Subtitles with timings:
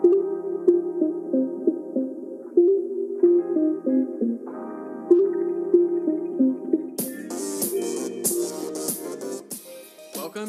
[0.00, 0.12] Welcome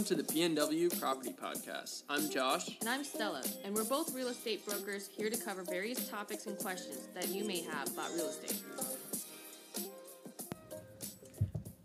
[0.03, 2.03] to the PNW Property Podcast.
[2.09, 2.77] I'm Josh.
[2.79, 6.55] And I'm Stella, and we're both real estate brokers here to cover various topics and
[6.59, 8.61] questions that you may have about real estate.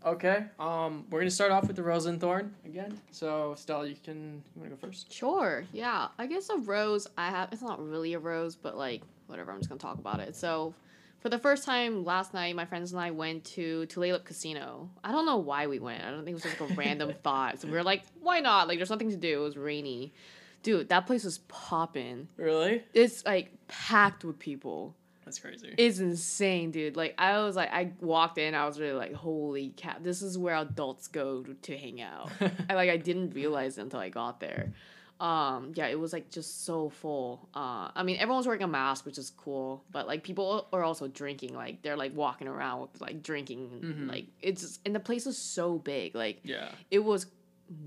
[0.05, 3.01] Okay, um, we're gonna start off with the rose and thorn again.
[3.09, 5.11] So Stella, you can you wanna go first?
[5.11, 6.09] Sure, yeah.
[6.19, 9.57] I guess a rose I have it's not really a rose, but like whatever, I'm
[9.57, 10.35] just gonna talk about it.
[10.35, 10.75] So
[11.21, 14.91] for the first time last night, my friends and I went to Tulalip Casino.
[15.03, 16.03] I don't know why we went.
[16.03, 17.59] I don't think it was just like a random thought.
[17.59, 18.67] So we were like, why not?
[18.67, 19.41] Like there's nothing to do.
[19.41, 20.13] It was rainy.
[20.61, 22.27] Dude, that place was popping.
[22.37, 22.83] Really?
[22.93, 24.95] It's like packed with people.
[25.25, 25.73] That's crazy.
[25.77, 26.95] It's insane, dude.
[26.95, 30.37] Like I was like, I walked in, I was really like, holy cat, this is
[30.37, 32.29] where adults go to, hang out.
[32.69, 34.71] I like I didn't realize until I got there.
[35.19, 37.47] Um, yeah, it was like just so full.
[37.55, 41.07] Uh, I mean, everyone's wearing a mask, which is cool, but like people are also
[41.07, 41.55] drinking.
[41.55, 43.69] Like they're like walking around with like drinking.
[43.83, 44.09] Mhm.
[44.09, 46.13] Like it's just, and the place is so big.
[46.15, 46.69] Like yeah.
[46.91, 47.27] it was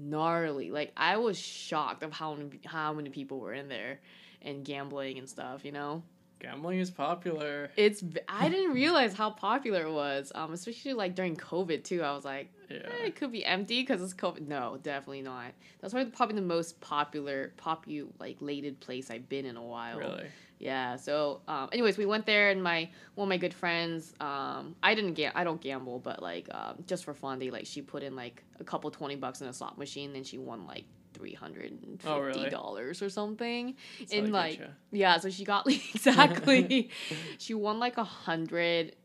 [0.01, 0.71] gnarly.
[0.71, 4.01] Like I was shocked of how many, how many people were in there
[4.43, 5.65] and gambling and stuff.
[5.65, 6.03] You know.
[6.41, 7.71] Gambling is popular.
[7.77, 10.31] It's I didn't realize how popular it was.
[10.35, 12.03] Um, especially like during COVID too.
[12.03, 12.77] I was like, Yeah.
[12.79, 14.47] eh, it could be empty because it's COVID.
[14.47, 15.53] No, definitely not.
[15.81, 19.99] That's probably probably the most popular, popu like lated place I've been in a while.
[19.99, 20.27] Really?
[20.61, 20.97] Yeah.
[20.97, 24.95] So, um, anyways, we went there, and my one of my good friends, um, I
[24.95, 28.03] didn't get, I don't gamble, but like, um, just for fun, they like she put
[28.03, 30.85] in like a couple twenty bucks in a slot machine, and she won like
[31.19, 32.33] three hundred and Oh, really?
[32.35, 33.75] fifty dollars or something.
[33.99, 34.61] That's And like,
[34.93, 36.91] yeah, so she got like exactly,
[37.39, 38.97] she won like a hundred.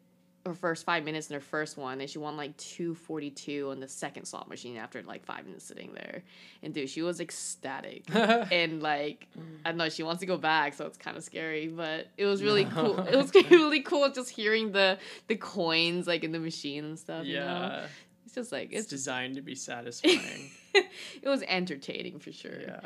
[0.45, 3.69] Her first five minutes in her first one, and she won like two forty two
[3.71, 6.21] on the second slot machine after like five minutes sitting there.
[6.61, 9.29] And dude, she was ecstatic and like
[9.63, 11.67] I don't know, she wants to go back, so it's kind of scary.
[11.67, 12.99] But it was really cool.
[13.07, 14.97] It was really cool just hearing the
[15.27, 17.25] the coins like in the machine and stuff.
[17.25, 17.45] You know?
[17.45, 17.85] yeah.
[18.25, 20.51] it's just like It's it's designed to be satisfying.
[21.21, 22.59] it was entertaining for sure.
[22.61, 22.79] yeah.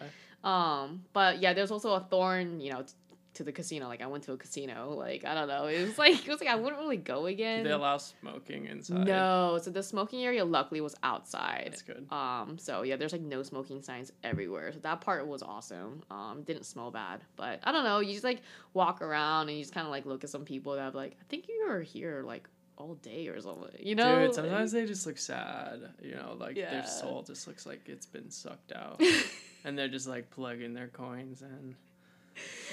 [0.44, 2.94] Um, but yeah, there's also a thorn, you know, t-
[3.34, 3.88] to the casino.
[3.88, 4.94] Like I went to a casino.
[4.98, 7.26] Like I don't know, it was like it was like I wouldn't really go Do
[7.28, 7.64] again.
[7.64, 9.06] they allow smoking inside?
[9.08, 11.70] no, so the smoking area luckily was outside.
[11.72, 12.08] That's good.
[12.12, 14.72] Um, so yeah, there's like no smoking signs everywhere.
[14.72, 16.02] So that part was awesome.
[16.10, 18.00] Um, didn't smell bad, but I don't know.
[18.00, 18.42] You just like
[18.74, 21.14] walk around and you just kind of like look at some people that have like,
[21.20, 22.48] I think you were here like
[22.78, 23.70] all day or something.
[23.80, 25.80] You know, Dude, sometimes they just look sad.
[26.02, 26.72] You know, like Yeah.
[26.72, 29.02] their soul just looks like it's been sucked out.
[29.64, 31.76] and they're just like plugging their coins in.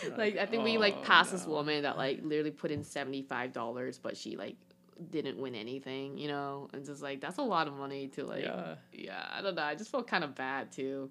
[0.03, 2.85] You're like I think we like "Oh, passed this woman that like literally put in
[2.85, 4.57] seventy five dollars, but she like
[5.11, 6.19] didn't win anything.
[6.19, 8.45] You know, and just like that's a lot of money to like.
[8.45, 9.25] Yeah, yeah.
[9.33, 9.63] I don't know.
[9.63, 11.11] I just felt kind of bad too.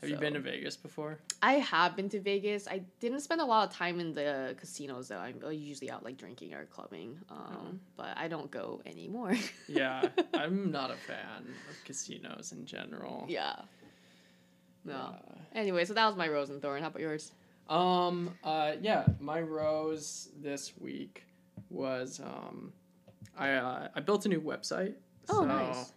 [0.00, 1.18] Have you been to Vegas before?
[1.42, 2.66] I have been to Vegas.
[2.66, 5.18] I didn't spend a lot of time in the casinos though.
[5.18, 7.18] I'm usually out like drinking or clubbing.
[7.28, 7.74] Um, Oh.
[7.96, 9.34] but I don't go anymore.
[9.68, 13.26] Yeah, I'm not a fan of casinos in general.
[13.28, 13.56] yeah.
[14.84, 14.94] No.
[14.94, 15.16] Uh,
[15.54, 16.80] Anyway, so that was my rose and thorn.
[16.80, 17.32] How about yours?
[17.68, 18.34] Um.
[18.44, 18.72] Uh.
[18.80, 19.04] Yeah.
[19.20, 21.24] My rose this week
[21.68, 22.72] was um,
[23.36, 24.94] I uh, I built a new website.
[25.28, 25.92] Oh, so- nice.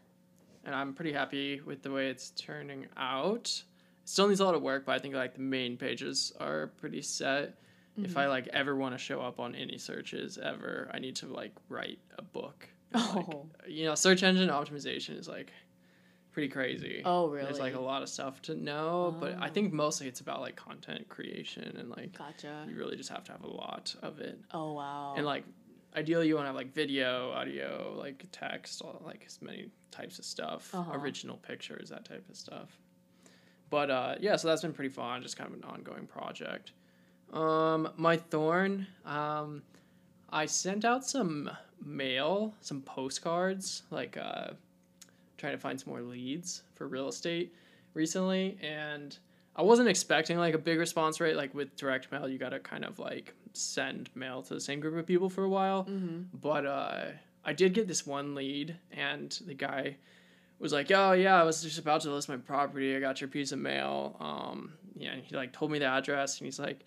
[0.66, 3.64] And I'm pretty happy with the way it's turning out.
[4.06, 7.02] Still needs a lot of work, but I think like the main pages are pretty
[7.02, 7.58] set.
[7.96, 8.18] If Mm-hmm.
[8.19, 11.53] I like ever want to show up on any searches ever, I need to like
[11.69, 12.68] write a book.
[12.91, 13.50] And, like, Oh.
[13.68, 15.52] you know, search engine optimization is like
[16.31, 17.03] pretty crazy.
[17.06, 17.46] Oh, really?
[17.46, 19.52] There's like a lot of stuff to know, but I Oh.
[19.52, 22.66] think mostly it's about like content creation and like Gotcha.
[22.68, 24.40] you really just have to have a lot of it.
[24.52, 25.14] Oh wow.
[25.16, 25.46] And like
[25.96, 30.18] ideally you want to have like video, audio, like text, all, like as many types
[30.18, 30.94] of stuff, Uh-huh.
[30.97, 32.80] original pictures, that type of stuff.
[33.73, 36.73] But uh, yeah, so that's been pretty fun, just kind of an ongoing project.
[37.34, 39.63] Um, my thorn, um,
[40.29, 41.50] I sent out some
[41.84, 44.50] mail, some postcards, like uh,
[45.39, 47.56] trying to find some more leads for real estate
[47.95, 49.17] recently, and
[49.56, 51.35] I wasn't expecting like a big response rate.
[51.35, 54.96] Like with direct mail, you gotta kind of like send mail to the same group
[54.99, 55.85] of people for a while.
[55.85, 56.25] mm-hmm.
[56.40, 57.05] But uh,
[57.43, 59.96] I did get this one lead, and the guy
[60.63, 62.95] was like, "Oh yeah, I was just about to list my property.
[62.95, 66.39] I got your piece of mail." Um, yeah, and he like told me the address,
[66.39, 66.79] and he's like,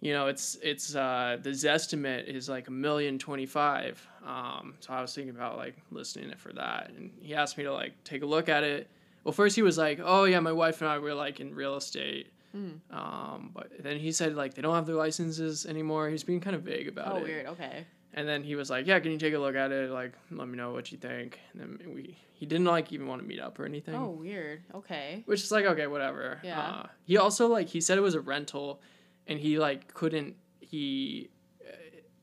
[0.00, 4.04] "You know, it's it's uh, the Zestimate is like a million twenty five.
[4.26, 7.64] Um, so I was thinking about like listing it for that, and he asked me
[7.64, 8.90] to like take a look at it.
[9.24, 11.76] Well, first he was like, "Oh yeah, my wife and I were like in real
[11.76, 12.80] estate." Mm.
[12.90, 16.08] Um, but then he said like they don't have their licenses anymore.
[16.08, 17.20] He's being kind of vague about Oh it.
[17.20, 17.46] Oh, weird.
[17.46, 17.86] Okay.
[18.18, 19.90] And then he was like, "Yeah, can you take a look at it?
[19.90, 23.20] Like, let me know what you think." And then we he didn't like even want
[23.22, 23.94] to meet up or anything.
[23.94, 24.62] Oh weird.
[24.74, 25.22] Okay.
[25.26, 26.40] Which is like okay, whatever.
[26.42, 26.60] Yeah.
[26.60, 28.80] Uh, he also like he said it was a rental,
[29.28, 31.30] and he like couldn't he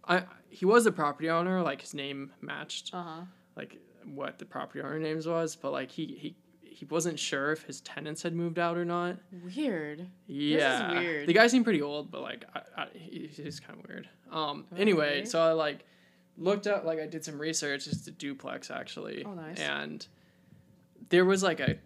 [0.08, 3.22] uh, I he was a property owner like his name matched Uh huh.
[3.56, 6.36] like what the property owner names was but like he he
[6.76, 10.08] he wasn't sure if his tenants had moved out or not Weird.
[10.28, 11.28] yeah weird.
[11.28, 15.24] the guy seemed pretty old but like I, I, he's kind of weird um anyway
[15.26, 15.86] so i like
[16.38, 19.58] looked up like i did some research it's a duplex actually Oh, nice.
[19.60, 20.06] and
[21.10, 21.78] there was like a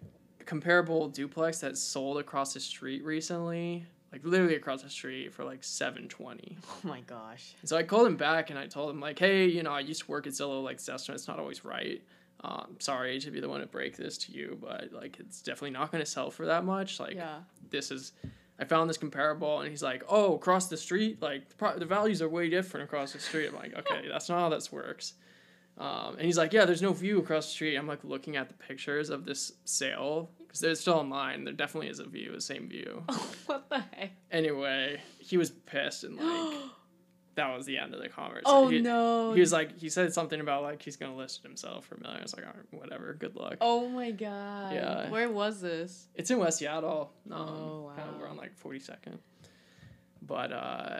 [0.45, 5.63] comparable duplex that sold across the street recently like literally across the street for like
[5.63, 7.53] 720 Oh my gosh.
[7.63, 10.01] so I called him back and I told him like, hey, you know, I used
[10.06, 10.63] to work at Zillow.
[10.63, 12.01] Like, this estimate's not always right.
[12.41, 15.71] Um, sorry to be the one to break this to you, but like, it's definitely
[15.71, 17.00] not going to sell for that much.
[17.00, 17.39] Like, yeah.
[17.69, 18.13] this is,
[18.57, 21.86] I found this comparable, and he's like, oh, across the street, like the pro- the
[21.86, 23.47] values are way different across the street.
[23.47, 25.13] I'm like, okay, that's not how this works.
[25.77, 27.77] Um, and he's like, yeah, there's no view across the street.
[27.77, 31.45] I'm like looking at the pictures of this sale because they're still online.
[31.45, 33.03] There definitely is a view, the same view.
[33.45, 34.12] what the heck?
[34.31, 36.53] Anyway, he was pissed and like
[37.39, 38.44] that was the end of the conversation.
[38.45, 39.33] oh he, no.
[39.33, 42.00] He was like, he said something about like he's gonna list it himself for a
[42.01, 42.19] million.
[42.19, 43.56] I was like, all right, whatever, good luck.
[43.62, 44.74] Oh my god.
[44.74, 45.09] Yeah.
[45.09, 46.07] Where was this?
[46.15, 47.12] It's in West Seattle.
[47.31, 48.24] Um, Oh, Kind of wow.
[48.25, 49.19] around like forty second.
[50.21, 51.00] But uh,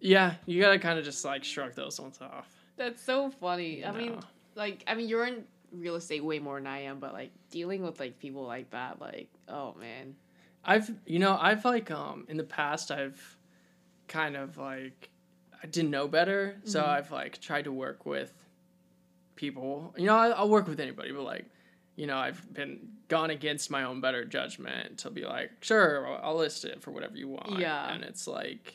[0.00, 2.48] yeah, you gotta kind of just like shrug those ones off.
[2.76, 3.84] That's so funny.
[3.84, 4.20] I mean,
[4.54, 7.82] like, I mean, you're in real estate way more than I am, but like dealing
[7.82, 10.14] with like people like that, like, oh man.
[10.64, 13.36] I've you know I've like um in the past I've
[14.08, 15.08] kind of like
[15.62, 16.88] I didn't know better, so Mhm.
[16.88, 18.32] I've like tried to work with
[19.36, 19.94] people.
[19.96, 21.46] You know, I, I'll work with anybody, but like
[21.96, 26.30] you know I've been gone against my own better judgment to be like, sure, I'll,
[26.30, 27.58] I'll list it for whatever you want.
[27.58, 27.92] Yeah.
[27.92, 28.74] and it's like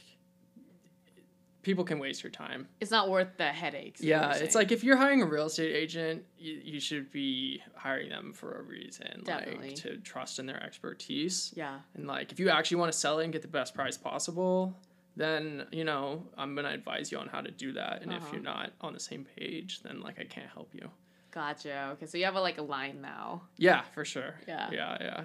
[1.63, 2.67] people can waste your time.
[2.79, 3.99] It's not worth the headaches.
[4.01, 8.09] Yeah, it's like if you're hiring a real estate agent, you, you should be hiring
[8.09, 9.69] them for a reason, Definitely.
[9.69, 11.51] like to trust in their expertise.
[11.55, 11.79] Yeah.
[11.95, 14.77] And like, if you actually want to sell it and get the best price possible,
[15.15, 18.01] then you know I'm gonna advise you on how to do that.
[18.01, 18.29] And if Uh-huh.
[18.33, 20.89] you're not on the same page, then like I can't help you.
[21.31, 21.89] Gotcha.
[21.93, 23.41] Okay, so you have a, like a line now.
[23.57, 24.35] Yeah, for sure.
[24.47, 24.69] Yeah.
[24.71, 25.23] yeah, yeah.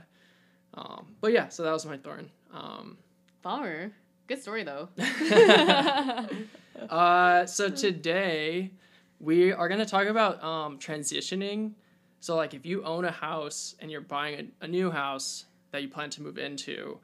[0.75, 2.31] Um, but yeah, so that was my thorn.
[2.52, 2.98] Um,
[3.42, 3.92] Bummer.
[4.26, 4.88] Good story though.
[6.90, 8.70] uh, so today
[9.19, 11.72] we are gonna talk about um, transitioning.
[12.20, 15.82] So like, if you own a house and you're buying a, a new house that
[15.82, 16.98] you plan to move into,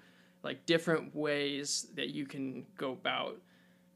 [0.46, 3.36] like different ways that you can go about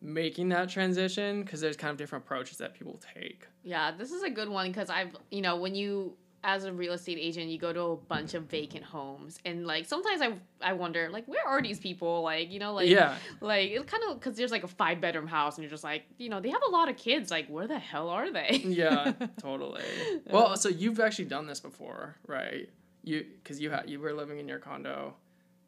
[0.02, 3.47] making that transition because there's kind of different approaches that people take.
[3.62, 6.94] Yeah, this is a good one because I've, you know, when you, as a real
[6.94, 10.32] estate agent, you go to a bunch of vacant homes, and like sometimes I,
[10.62, 12.23] I wonder, like, where are these people?
[12.23, 15.26] Like, you know, like, yeah, like it kind of because there's like a five bedroom
[15.26, 17.31] house, and you're just like, you know, they have a lot of kids.
[17.31, 18.62] Like, where the hell are they?
[18.64, 19.85] yeah, totally.
[20.31, 22.70] Well, so you've actually done this before, right?
[23.05, 25.14] You because you had you were living in your condo,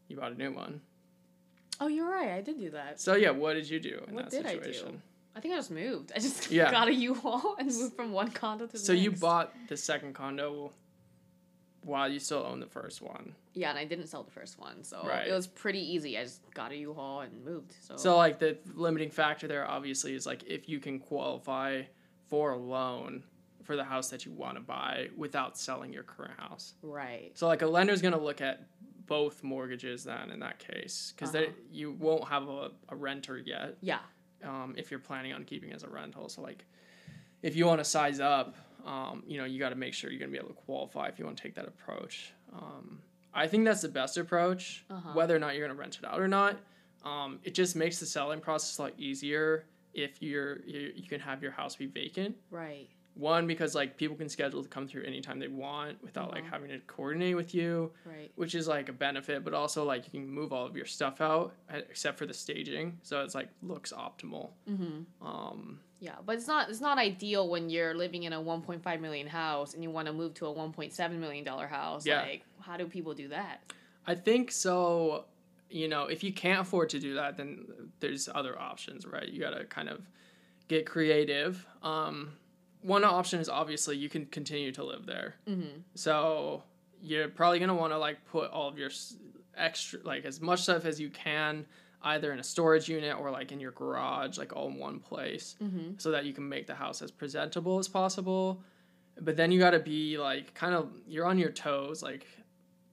[0.09, 0.81] you bought a new one.
[1.81, 2.31] oh, you're right.
[2.31, 3.01] I did do that.
[3.01, 4.63] So yeah, what did you do in What that did I do?
[4.65, 5.03] situation?
[5.35, 6.13] I think I just moved.
[6.15, 6.71] I just Yeah.
[6.79, 9.03] got a U-Haul and moved from one condo to the So next.
[9.05, 10.73] you bought the second condo
[11.85, 13.35] while you still own the first one.
[13.55, 15.27] Yeah, and I didn't sell the first one, so Right.
[15.27, 16.17] it was pretty easy.
[16.17, 17.75] I just got a U-Haul and moved.
[17.81, 21.83] So, So like the limiting factor there obviously is like if you can qualify
[22.29, 23.25] for a loan
[23.65, 26.75] for the house that you want to buy without selling your current house.
[26.83, 27.33] right.
[27.35, 28.67] So like a lender's going to look at
[29.07, 31.47] both mortgages then in that case because Uh-huh.
[31.71, 34.01] you won't have a, a renter yet Yeah.
[34.45, 36.29] um, if you're planning on keeping as a rental.
[36.29, 36.65] So like
[37.43, 38.55] if you want to size up,
[38.87, 41.09] um, you know, you got to make sure you're going to be able to qualify
[41.09, 42.33] if you want to take that approach.
[42.53, 43.01] Um,
[43.35, 45.11] I think that's the best approach, Uh-huh.
[45.15, 46.57] whether or not you're going to rent it out or not.
[47.05, 51.21] Um, it just makes the selling process a lot easier if you're you, you can
[51.21, 52.37] have your house be vacant.
[52.51, 52.89] Right.
[53.15, 56.53] One because like people can schedule to come through anytime they want without like Uh-huh.
[56.53, 58.33] having to coordinate with you Right.
[58.37, 61.21] which is like a benefit, but also like you can move all of your stuff
[61.21, 64.51] out except for the staging, so it's like looks optimal.
[64.69, 65.27] Mm-hmm.
[65.27, 69.27] Um, Yeah, but it's not it's not ideal when you're living in a 1.5 million
[69.27, 72.07] house and you want to move to a 1.7 million dollar house.
[72.07, 72.23] Yeah.
[72.23, 73.61] Like, how do people do that?
[74.07, 75.27] I think so.
[75.71, 77.67] You know, if you can't afford to do that, then
[78.01, 79.29] there's other options, right?
[79.29, 80.01] You gotta kind of
[80.69, 81.67] get creative.
[81.83, 82.33] Um,
[82.83, 85.37] one option is obviously you can continue to live there.
[85.49, 85.79] Mm-hmm.
[85.95, 86.63] So
[87.01, 88.91] you're probably gonna want to like put all of your
[89.57, 91.67] extra, like as much stuff as you can,
[92.03, 95.57] either in a storage unit or like in your garage, like all in one place,
[95.63, 95.93] Mm-hmm.
[95.99, 98.63] so that you can make the house as presentable as possible.
[99.21, 102.27] But then you got to be like kind of you're on your toes, like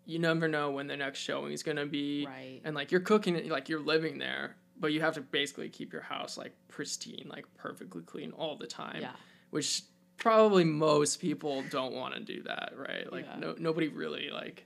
[0.06, 2.62] you never know when the next showing is gonna be, Right.
[2.64, 5.94] and like you're cooking it, like you're living there, but you have to basically keep
[5.94, 9.12] your house like pristine, like perfectly clean all the time Yeah.
[9.50, 9.82] Which
[10.18, 13.12] probably most people don't want to do that, right?
[13.12, 13.40] Like Yeah.
[13.40, 14.66] no nobody really like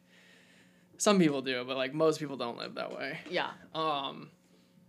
[0.98, 3.20] some people do, but like most people don't live that way.
[3.30, 3.52] Yeah.
[3.76, 4.30] Um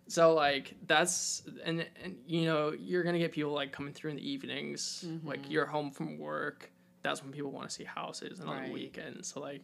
[0.06, 4.16] So like that's and and you know you're gonna get people like coming through in
[4.16, 5.50] the evenings, like Mhm.
[5.50, 6.70] you're home from work.
[7.02, 9.62] That's when people want to see houses, and on the weekends, so like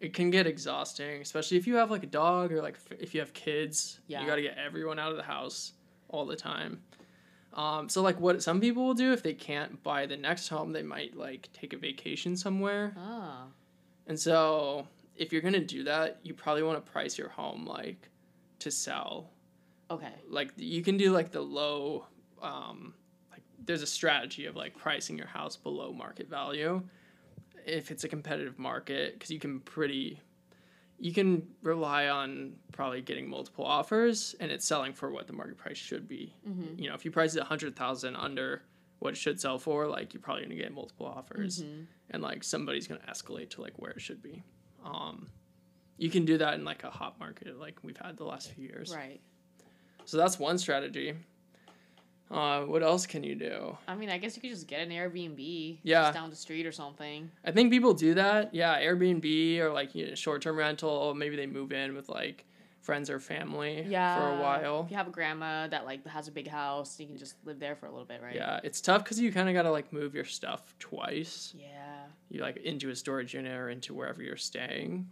[0.00, 3.20] it can get exhausting, especially if you have like a dog or like if you
[3.20, 4.00] have kids.
[4.08, 4.20] Yeah.
[4.22, 5.74] You got to get everyone out of the house
[6.08, 6.82] all the time.
[7.52, 10.72] Um, so like what some people will do if they can't buy the next home,
[10.72, 12.94] they might like take a vacation somewhere.
[12.96, 13.44] Ah.
[14.06, 18.08] And so if you're gonna do that, you probably want to price your home like
[18.60, 19.30] to sell
[19.90, 20.12] Okay.
[20.28, 22.06] like you can do like the low
[22.40, 22.94] um
[23.32, 26.80] like there's a strategy of like pricing your house below market value
[27.66, 30.20] if it's a competitive market because you can pretty
[31.02, 35.56] you can rely on probably getting multiple offers and it's selling for what the market
[35.56, 36.78] price should be Mm-hmm.
[36.82, 38.62] you know if you price it 100000 under
[38.98, 41.86] what it should sell for like you're probably going to get multiple offers Mhm.
[42.10, 44.42] and like somebody's going to escalate to like where it should be
[44.84, 45.26] um
[45.96, 48.64] you can do that in like a hot market like we've had the last few
[48.66, 49.20] years Right.
[50.04, 51.14] so that's one strategy.
[52.30, 53.76] Uh, what else can you do?
[53.88, 55.78] I mean, I guess you could just get an Airbnb.
[55.82, 56.02] Yeah.
[56.04, 57.30] Just down the street or something.
[57.44, 58.54] I think people do that.
[58.54, 61.12] Yeah, Airbnb or like you know, short term rental.
[61.14, 62.44] Maybe they move in with like
[62.82, 64.16] friends or family Yeah.
[64.18, 64.84] for a while.
[64.84, 67.58] If you have a grandma that like has a big house, you can just live
[67.58, 68.34] there for a little bit, right?
[68.34, 71.52] Yeah, it's tough because you kind of got to like move your stuff twice.
[71.58, 71.66] Yeah.
[72.30, 75.08] You like into a storage unit or into wherever you're staying,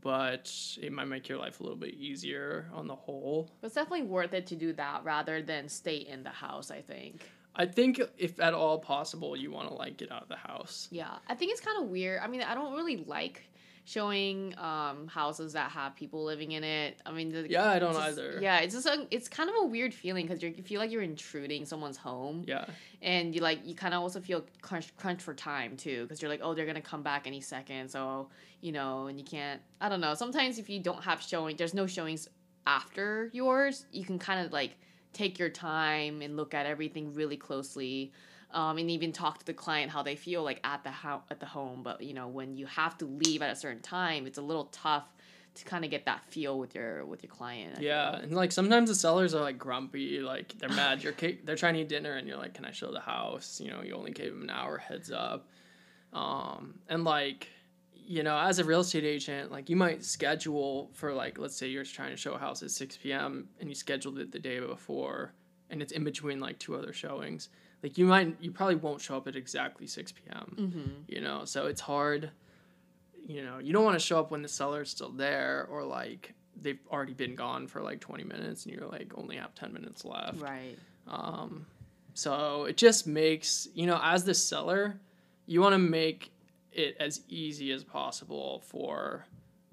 [0.00, 3.50] but it might make your life a little bit easier on the whole.
[3.60, 6.80] But it's definitely worth it to do that rather than stay in the house, I
[6.80, 7.22] think.
[7.56, 10.88] I think if at all possible, you want to like get out of the house.
[10.90, 11.16] Yeah.
[11.28, 12.20] I think it's kind of weird.
[12.22, 13.49] I mean, I don't really like
[13.90, 17.00] showing um houses that have people living in it.
[17.04, 18.38] I mean, the, Yeah, I don't just- either.
[18.40, 21.02] Yeah, it's just a, it's kind of a weird feeling because you feel like you're
[21.02, 22.66] intruding someone's home, Yeah.
[23.02, 26.30] and you like you kind of also feel crunch crunch for time too because you're
[26.30, 28.28] like, oh, they're gonna come back any second, so
[28.60, 29.60] you know, and you can't.
[29.80, 30.14] I don't know.
[30.14, 32.28] Sometimes if you don't have showing, there's no showings
[32.66, 33.86] after yours.
[33.92, 34.76] You can kind of like
[35.12, 38.12] take your time and look at everything really closely.
[38.52, 41.38] Um, and even talk to the client how they feel like at the ho- at
[41.38, 44.38] the home, but you know when you have to leave at a certain time, it's
[44.38, 45.04] a little tough
[45.54, 47.78] to kind of get that feel with your with your client.
[47.78, 48.20] I Yeah, feel.
[48.22, 51.02] and like sometimes the sellers are like grumpy, like they're mad.
[51.04, 53.60] You're ca- they're trying to eat dinner, and you're like, "Can I show the house?"
[53.60, 55.48] You know, you only gave them an hour heads up,
[56.12, 57.48] um, and like,
[57.94, 61.68] you know, as a real estate agent, like you might schedule for like, let's say
[61.68, 63.48] you're trying to show a house at six p.m.
[63.60, 65.32] and you scheduled it the day before,
[65.70, 67.48] and it's in between like two other showings.
[67.82, 70.56] Like you might, you probably won't show up at exactly six p.m.
[70.58, 70.90] Mm-hmm.
[71.08, 72.30] You know, so it's hard.
[73.26, 76.34] You know, you don't want to show up when the seller's still there or like
[76.60, 80.04] they've already been gone for like 20 minutes and you're like only have 10 minutes
[80.04, 80.40] left.
[80.40, 80.76] Right.
[81.08, 81.64] Um,
[82.12, 85.00] so it just makes, you know, as the seller,
[85.46, 86.32] you want to make
[86.72, 89.24] it as easy as possible for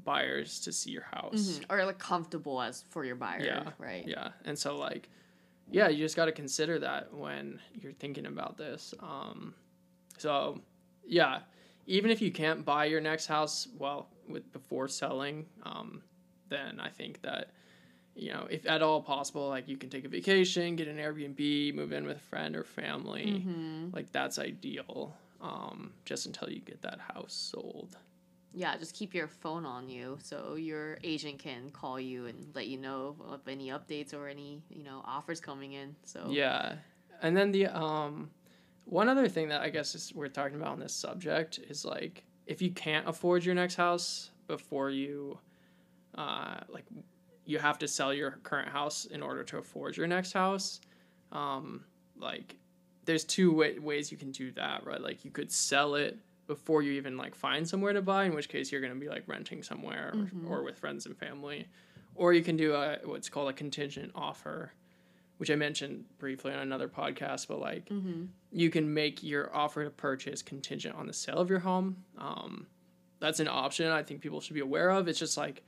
[0.03, 1.59] buyers to see your house.
[1.59, 1.65] Mhm.
[1.69, 3.43] Or like comfortable as for your buyer.
[3.43, 4.07] Yeah, Right.
[4.07, 4.29] Yeah.
[4.45, 5.09] And so like
[5.69, 8.93] yeah, you just got to consider that when you're thinking about this.
[8.99, 9.53] Um
[10.17, 10.61] so
[11.05, 11.39] yeah,
[11.85, 16.01] even if you can't buy your next house well with before selling, um
[16.49, 17.51] then I think that
[18.17, 21.75] you know, if at all possible, like you can take a vacation, get an Airbnb,
[21.75, 23.43] move in with a friend or family.
[23.45, 23.89] Mm-hmm.
[23.93, 25.15] Like that's ideal.
[25.39, 27.95] Um, just until you get that house sold.
[28.53, 32.67] Yeah, just keep your phone on you so your agent can call you and let
[32.67, 35.95] you know of any updates or any, you know, offers coming in.
[36.05, 36.75] So Yeah,
[37.21, 38.29] and then the um,
[38.85, 42.23] one other thing that I guess is we're talking about on this subject is like
[42.45, 45.37] if you can't afford your next house before you,
[46.15, 46.85] uh, like
[47.45, 50.81] you have to sell your current house in order to afford your next house.
[51.31, 51.83] Um,
[52.17, 52.55] like
[53.05, 55.01] there's two wa- ways you can do that, right?
[55.01, 58.49] Like you could sell it before you even like find somewhere to buy, in which
[58.49, 60.49] case you're gonna be like renting somewhere or- Mhm.
[60.49, 61.67] or with friends and family,
[62.15, 64.71] or you can do a what's called a contingent offer,
[65.37, 67.47] which I mentioned briefly on another podcast.
[67.47, 68.25] But like Mm-hmm.
[68.51, 72.03] you can make your offer to purchase contingent on the sale of your home.
[72.17, 72.67] Um,
[73.19, 75.07] that's an option I think people should be aware of.
[75.07, 75.63] It's just like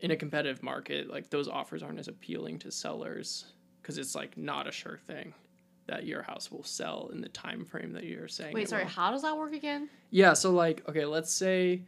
[0.00, 3.46] in a competitive market, like those offers aren't as appealing to sellers
[3.80, 5.32] because it's like not a sure thing
[5.86, 8.54] that your house will sell in the time frame that you're saying.
[8.54, 8.90] Wait, sorry, will.
[8.90, 9.88] how does that work again?
[10.10, 11.82] Yeah, so like, okay, let's say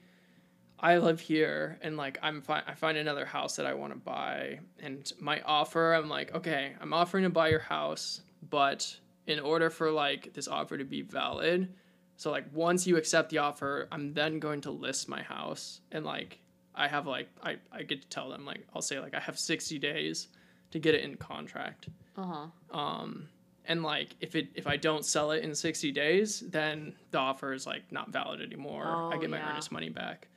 [0.79, 3.99] I live here and like I'm fi- I find another house that I want to
[3.99, 8.21] buy and my offer I'm like, okay, I'm offering to buy your house,
[8.51, 8.97] but
[9.27, 11.73] in order for like this offer to be valid,
[12.17, 16.05] so like once you accept the offer, I'm then going to list my house and
[16.05, 16.39] like
[16.75, 19.39] I have like I I get to tell them like I'll say like I have
[19.39, 20.29] 60 days
[20.73, 21.89] to get it in contract.
[22.17, 22.79] Uh huh.
[22.79, 23.29] Um,
[23.67, 27.53] and like if it if I don't sell it in 60 days, then the offer
[27.53, 28.85] is like not valid anymore.
[28.87, 29.51] I Oh, get my yeah.
[29.53, 30.29] earnest money back.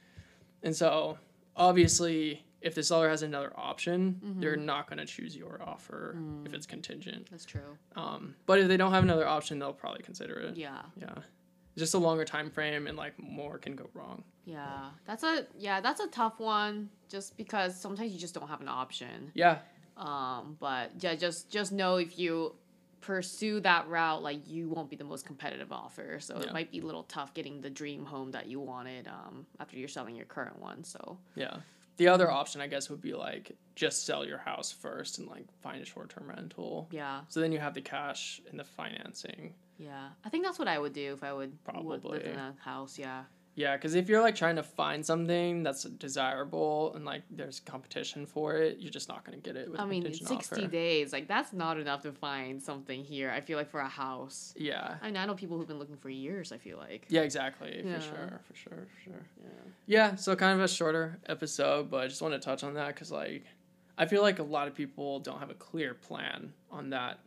[0.63, 1.17] And so
[1.55, 4.39] obviously if the seller has another option, Mm-hmm.
[4.41, 6.46] they're not going to choose your offer Mm.
[6.48, 7.27] if it's contingent.
[7.29, 7.77] That's true.
[7.96, 10.57] Um, but if they don't have another option, they'll probably consider it.
[10.57, 10.81] Yeah.
[11.00, 11.13] Yeah.
[11.77, 14.24] Just a longer time frame and like more can go wrong.
[14.46, 14.89] Yeah.
[15.05, 18.67] That's a yeah, that's a tough one just because sometimes you just don't have an
[18.69, 19.31] option.
[19.36, 19.60] Yeah.
[19.96, 22.55] Um, but yeah, just just know if you
[23.01, 26.20] pursue that route, like you won't be the most competitive offer.
[26.20, 26.48] So Yeah.
[26.48, 29.77] it might be a little tough getting the dream home that you wanted um, after
[29.77, 30.84] you're selling your current one.
[30.84, 31.58] So Yeah.
[31.98, 35.46] The other option, I guess, would be like just sell your house first and like
[35.62, 36.88] find a short term rental.
[36.92, 39.56] yeah, So then you have the cash and the financing.
[39.80, 42.54] yeah, I think that's what I would do if I would, would live in Probably.
[42.60, 43.00] a house.
[43.00, 43.24] Yeah,
[43.58, 48.28] Yeah, because if you're like trying to find something that's desirable and like there's competition
[48.28, 50.68] for it, you're just not gonna get it with I mean, sixty offer.
[50.68, 53.32] days like that's not enough to find something here.
[53.32, 54.54] I feel like for a house.
[54.56, 54.98] Yeah.
[55.02, 56.52] I mean, I know people who've been looking for years.
[56.52, 57.08] I feel like.
[57.10, 57.82] Yeah, exactly.
[57.84, 57.96] Yeah.
[57.96, 58.42] For sure.
[58.48, 58.88] For sure.
[58.94, 59.26] For sure.
[59.42, 59.50] Yeah.
[59.88, 60.16] Yeah.
[60.16, 63.12] So kind of a shorter episode, but I just want to touch on that because
[63.12, 63.44] like
[63.98, 67.18] I feel like a lot of people don't have a clear plan on that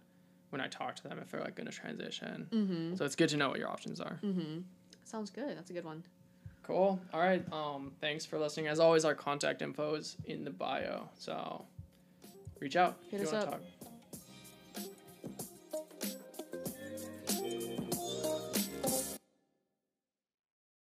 [0.50, 2.46] when I talk to them if they're like going to transition.
[2.52, 2.94] Mm-hmm.
[2.94, 4.20] So it's good to know what your options are.
[4.22, 4.60] Mm-hmm.
[5.02, 5.56] Sounds good.
[5.56, 6.04] That's a good one.
[6.70, 7.00] Cool.
[7.12, 7.44] All right.
[7.52, 8.68] Um, thanks for listening.
[8.68, 11.08] As always, our contact info is in the bio.
[11.18, 11.64] So
[12.60, 12.96] reach out.
[13.06, 13.50] if Hit you us wanna up.
[13.52, 13.60] talk.